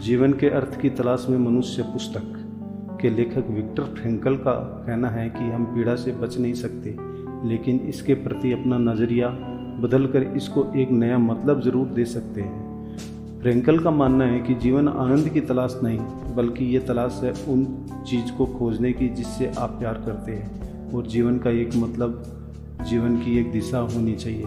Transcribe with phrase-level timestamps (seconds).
[0.00, 2.22] जीवन के अर्थ की तलाश में मनुष्य पुस्तक
[3.02, 4.52] के लेखक विक्टर फ्रेंकल का
[4.86, 6.96] कहना है कि हम पीड़ा से बच नहीं सकते,
[7.48, 9.28] लेकिन इसके प्रति अपना नज़रिया
[9.80, 14.88] बदलकर इसको एक नया मतलब ज़रूर दे सकते हैं। फ्रेंकल का मानना है कि जीवन
[14.88, 15.98] आनंद की तलाश नहीं,
[16.36, 21.06] बल्कि ये तलाश है उन चीज़ को खोजने की जिससे आप प्यार करते हैं, और
[21.06, 22.39] जीवन का एक मतलब
[22.80, 24.46] जीवन की एक दिशा होनी चाहिए,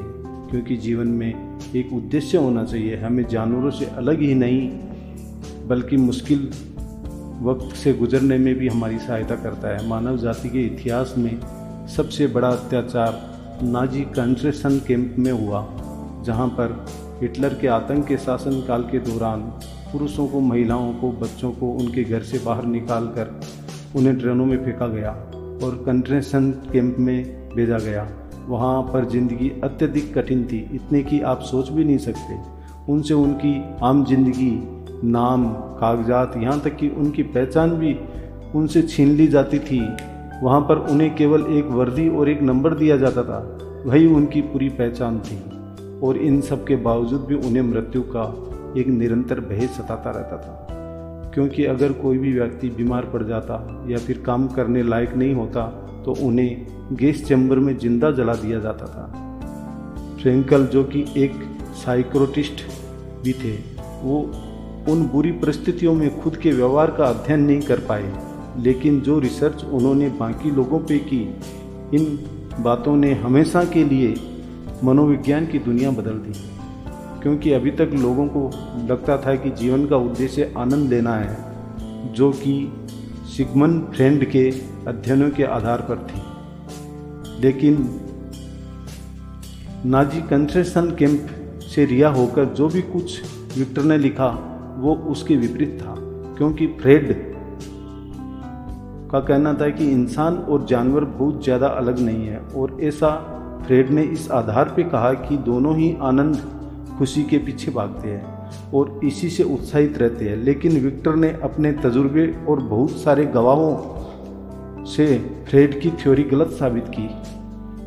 [0.51, 4.69] क्योंकि जीवन में एक उद्देश्य होना चाहिए। हमें जानवरों से अलग ही नहीं,
[5.67, 6.49] बल्कि मुश्किल
[7.41, 11.39] वक्त से गुजरने में भी हमारी सहायता करता है। मानव जाति के इतिहास में
[11.87, 15.61] सबसे बड़ा अत्याचार नाजी कंट्रेशन कैंप में हुआ,
[16.25, 16.85] जहाँ पर
[17.21, 19.41] हिटलर के आतंक के शासनकाल के दौरान
[19.91, 23.39] पुरुषों को, महिलाओं को, बच्चों को उनके घर से बाहर निकाल कर
[23.95, 25.11] उन्हें ट्रेनों में फेंका गया
[25.63, 28.03] और कंट्रेशन कैंप में भेजा गया।
[28.47, 32.37] वहाँ पर ज़िंदगी अत्यधिक कठिन थी, इतने की आप सोच भी नहीं सकते।
[32.91, 34.51] उनसे उनकी आम ज़िंदगी,
[35.03, 37.99] नाम, कागजात, यहाँ तक कि उनकी पहचान भी
[38.55, 39.79] उनसे छीन ली जाती थी।
[40.43, 44.69] वहाँ पर उन्हें केवल एक वर्दी और एक नंबर दिया जाता था, वही उनकी पूरी
[44.69, 45.43] पहचान थी।
[45.99, 48.23] और इन सब के बावजूद भी उन्हें मृत्यु का
[48.77, 50.59] एक निरंतर भय सताता रहता था।
[51.33, 55.82] क्योंकि अगर कोई भी व्यक्ति बीमार पड़ जाता या फिर काम करने लायक नहीं होता
[56.05, 59.19] तो उन्हें गैस चैम्बर में ज़िंदा जला दिया जाता था।
[60.21, 61.31] फ्रेंकल जो कि एक
[61.73, 62.53] साइक्रोटिस्ट
[63.23, 63.53] भी थे,
[64.01, 64.31] वो
[64.91, 68.13] उन बुरी परिस्थितियों में खुद के व्यवहार का अध्ययन नहीं कर पाए।
[68.57, 71.35] लेकिन जो रिसर्च उन्होंने बाकी लोगों पे की,
[71.93, 72.19] इन
[72.59, 74.15] बातों ने हमेशा के लिए
[74.83, 76.33] मनोविज्ञान की दुनिया बदल दी।
[77.21, 78.51] क्योंकि अभी तक लोगों को
[78.89, 81.37] लगता था कि जीवन का उद्देश्य आनंद लेना है,
[82.13, 82.73] जो कि
[83.25, 86.21] सिगमन फ्रेंड के अध्ययनों के आधार पर थी।
[87.41, 87.77] लेकिन
[89.85, 91.27] नाजी कंसेशन कैंप
[91.65, 93.21] से रिहा होकर जो भी कुछ
[93.57, 94.27] विक्टर ने लिखा,
[94.77, 95.95] वो उसके विपरीत था।
[96.37, 97.13] क्योंकि फ्रेड
[99.11, 103.09] का कहना था कि इंसान और जानवर बहुत ज़्यादा अलग नहीं है, और ऐसा
[103.65, 106.37] फ्रेड ने इस आधार पर कहा कि दोनों ही आनंद,
[106.97, 111.71] खुशी के पीछे भागते हैं और इसी से उत्साहित रहते हैं। लेकिन विक्टर ने अपने
[111.73, 113.75] तजुर्बे और बहुत सारे गवाहों
[114.87, 115.05] से
[115.47, 117.07] फ्रेड की थ्योरी गलत साबित की,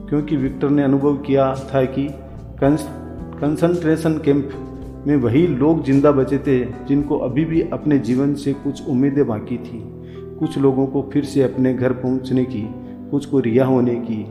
[0.09, 2.09] क्योंकि विक्टर ने अनुभव किया था कि
[2.63, 4.51] कंसंट्रेशन कैंप
[5.07, 9.57] में वही लोग ज़िंदा बचे थे जिनको अभी भी अपने जीवन से कुछ उम्मीदें बाकी
[9.59, 9.83] थी।
[10.39, 12.63] कुछ लोगों को फिर से अपने घर पहुँचने की,
[13.11, 14.25] कुछ को रिहा होने की,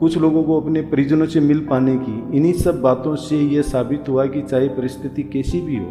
[0.00, 4.08] कुछ लोगों को अपने परिजनों से मिल पाने की। इन्हीं सब बातों से यह साबित
[4.08, 5.86] हुआ कि चाहे परिस्थिति कैसी भी हो,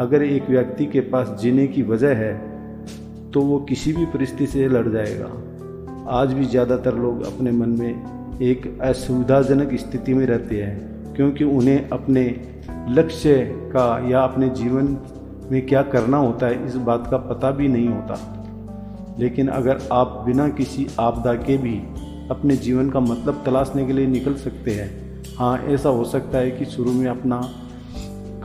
[0.00, 2.32] अगर एक व्यक्ति के पास जीने की वजह है
[3.34, 5.30] तो वो किसी भी परिस्थिति से लड़ जाएगा।
[6.10, 11.88] आज भी ज़्यादातर लोग अपने मन में एक असुविधाजनक स्थिति में रहते हैं, क्योंकि उन्हें
[11.88, 12.24] अपने
[12.90, 13.34] लक्ष्य
[13.72, 14.96] का या अपने जीवन
[15.50, 20.22] में क्या करना होता है, इस बात का पता भी नहीं होता। लेकिन अगर आप
[20.26, 21.76] बिना किसी आपदा के भी
[22.30, 24.90] अपने जीवन का मतलब तलाशने के लिए निकल सकते हैं
[25.36, 27.40] हाँ ऐसा हो सकता है कि शुरू में अपना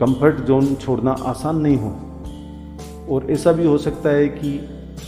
[0.00, 1.96] कंफर्ट जोन छोड़ना आसान नहीं हो।
[3.10, 4.50] और ऐसा भी हो सकता है कि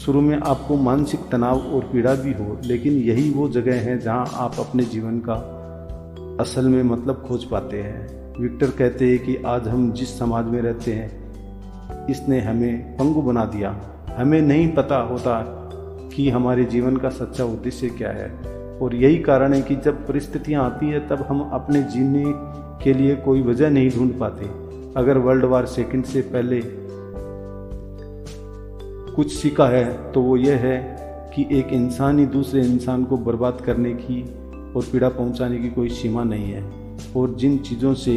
[0.03, 4.27] शुरू में आपको मानसिक तनाव और पीड़ा भी हो, लेकिन यही वो जगह है जहाँ
[4.35, 5.35] आप अपने जीवन का
[6.41, 10.61] असल में मतलब खोज पाते हैं। विक्टर कहते हैं कि आज हम जिस समाज में
[10.63, 13.71] रहते हैं, इसने हमें पंगु बना दिया।
[14.17, 15.39] हमें नहीं पता होता
[16.15, 18.29] कि हमारे जीवन का सच्चा उद्देश्य क्या है,
[18.79, 22.25] और यही कारण है कि जब परिस्थितियाँ आती है, तब हम अपने जीने
[22.85, 24.51] के लिए कोई वजह नहीं ढूंढ पाते।
[25.01, 26.61] अगर वर्ल्ड वार सेकंड से पहले
[29.17, 30.79] कुछ सीखा है तो वो ये है
[31.35, 34.23] कि एक इंसान ही दूसरे इंसान को बर्बाद करने की
[34.77, 36.63] और पीड़ा पहुँचाने की कोई सीमा नहीं है।
[37.17, 38.17] और जिन चीज़ों से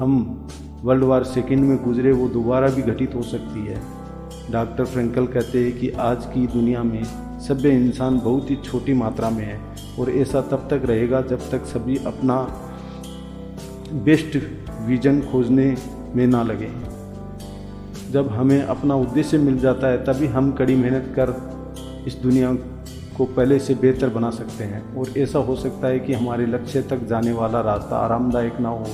[0.00, 0.48] हम
[0.82, 3.82] वर्ल्ड वार सेकेंड में गुजरे, वो दोबारा भी घटित हो सकती है।
[4.50, 7.04] डॉक्टर फ्रेंकल कहते हैं कि आज की दुनिया में
[7.40, 9.60] सभ्य इंसान बहुत ही छोटी मात्रा में है
[9.98, 12.40] और ऐसा तब तक रहेगा जब तक सभी अपना
[14.04, 14.36] बेस्ट
[14.86, 15.76] विजन खोजने
[16.16, 16.93] में ना लगे।
[18.14, 22.52] जब हमें अपना उद्देश्य मिल जाता है, तभी हम कड़ी मेहनत कर इस दुनिया
[23.16, 26.82] को पहले से बेहतर बना सकते हैं। और ऐसा हो सकता है कि हमारे लक्ष्य
[26.82, 28.86] तक जाने वाला रास्ता आरामदायक ना हो,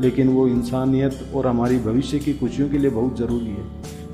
[0.00, 3.64] लेकिन वो इंसानियत और हमारी भविष्य की खुशियों के लिए बहुत ज़रूरी है।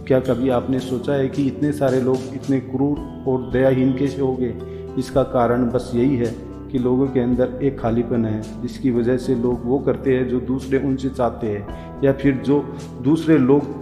[0.06, 4.32] क्या कभी आपने सोचा है कि इतने सारे लोग इतने क्रूर और दयाहीन कैसे हो
[4.36, 4.54] गए?
[4.98, 6.34] इसका कारण बस यही है
[6.72, 10.40] कि लोगों के अंदर एक खालीपन है, जिसकी वजह से लोग वो करते हैं जो
[10.40, 12.64] दूसरे उनसे चाहते हैं, या फिर जो
[13.02, 13.81] दूसरे लोग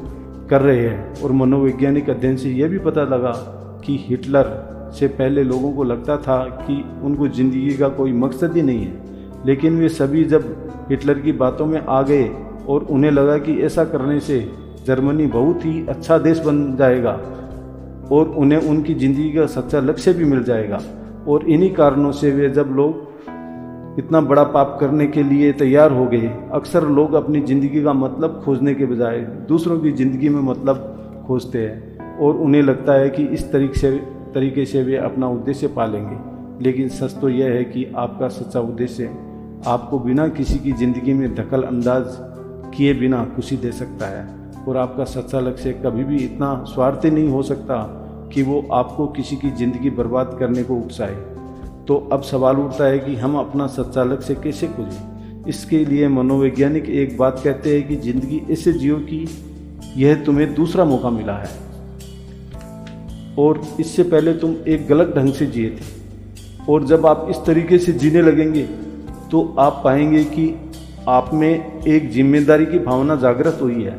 [0.51, 3.33] कर रहे हैं और मनोवैज्ञानिक अध्ययन से यह भी पता लगा
[3.85, 4.49] कि हिटलर
[4.99, 9.47] से पहले लोगों को लगता था कि उनको ज़िंदगी का कोई मकसद ही नहीं है।
[9.47, 10.55] लेकिन वे सभी जब
[10.91, 12.29] हिटलर की बातों में आ गए
[12.69, 14.41] और उन्हें लगा कि ऐसा करने से
[14.87, 17.13] जर्मनी बहुत ही अच्छा देश बन जाएगा
[18.13, 20.81] और उन्हें उनकी ज़िंदगी का सच्चा लक्ष्य भी मिल जाएगा
[21.29, 23.09] और इन्हीं कारणों से वे जब लोग
[23.99, 28.41] इतना बड़ा पाप करने के लिए तैयार हो गए। अक्सर लोग अपनी ज़िंदगी का मतलब
[28.45, 33.25] खोजने के बजाय दूसरों की ज़िंदगी में मतलब खोजते हैं और उन्हें लगता है कि
[33.25, 33.91] इस तरीके से
[34.35, 36.17] तरीके से वे अपना उद्देश्य पालेंगे।
[36.65, 39.07] लेकिन सच तो यह है कि आपका सच्चा उद्देश्य
[39.67, 42.05] आपको बिना किसी की ज़िंदगी में दखल अंदाज
[42.77, 44.27] किए बिना खुशी दे सकता है
[44.69, 47.83] और आपका सच्चा लक्ष्य कभी भी इतना स्वार्थी नहीं हो सकता
[48.33, 51.17] कि वो आपको किसी की ज़िंदगी बर्बाद करने को उकसाए
[51.91, 56.89] तो अब सवाल उठता है कि हम अपना सच्चा लक्ष्य कैसे खोजें इसके लिए मनोवैज्ञानिक
[56.89, 59.27] एक बात कहते हैं कि ज़िंदगी ऐसे जियो कि,
[59.97, 61.49] यह तुम्हें दूसरा मौका मिला है।
[63.39, 67.79] और इससे पहले तुम एक गलत ढंग से जिए थे। और जब आप इस तरीके
[67.79, 68.63] से जीने लगेंगे
[69.31, 70.49] तो आप पाएँगे कि
[71.09, 73.99] आप में एक ज़िम्मेदारी की भावना जागृत हुई है।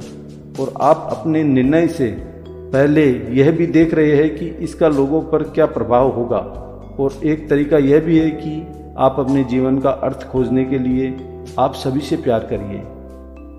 [0.60, 2.12] और आप अपने निर्णय से
[2.48, 3.06] पहले
[3.36, 6.44] यह भी देख रहे हैं कि इसका लोगों पर क्या प्रभाव होगा।
[7.00, 8.68] और एक तरीका यह भी है कि
[8.98, 11.16] आप अपने जीवन का अर्थ खोजने के लिए
[11.60, 12.82] आप सभी से प्यार करिए।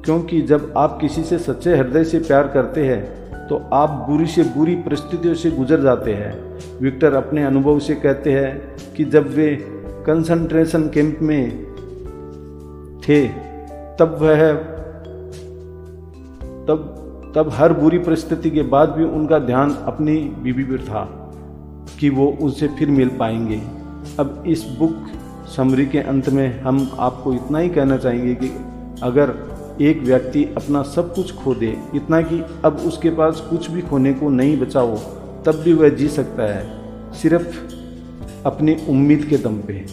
[0.04, 4.42] क्योंकि जब आप किसी से सच्चे हृदय से प्यार करते हैं तो आप बुरी से
[4.42, 9.56] बुरी परिस्थितियों से गुजर जाते हैं। विक्टर अपने अनुभव से कहते हैं कि जब वे
[10.06, 11.64] कंसंट्रेशन कैंप में
[13.08, 13.28] थे,
[13.98, 14.52] तब वह,
[16.66, 16.98] तब
[17.36, 21.21] तब हर बुरी परिस्थिति के बाद भी उनका ध्यान अपनी बीबी पर था।
[22.00, 23.60] कि वो उनसे फिर मिल पाएँगे।
[24.18, 25.10] अब इस बुक
[25.56, 28.48] समरी के अंत में हम आपको इतना ही कहना चाहेंगे कि
[29.02, 29.34] अगर
[29.80, 34.12] एक व्यक्ति अपना सब कुछ खो दे, इतना कि अब उसके पास कुछ भी खोने
[34.12, 34.96] को नहीं बचा हो,
[35.46, 36.66] तब भी वह जी सकता है,
[37.12, 37.58] सिर्फ़
[38.46, 39.84] अपनी उम्मीद के दम पे।